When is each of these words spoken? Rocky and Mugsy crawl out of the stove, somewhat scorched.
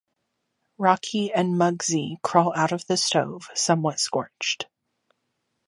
Rocky 0.79 1.31
and 1.31 1.59
Mugsy 1.59 2.19
crawl 2.23 2.53
out 2.55 2.71
of 2.71 2.87
the 2.87 2.97
stove, 2.97 3.47
somewhat 3.53 3.99
scorched. 3.99 4.65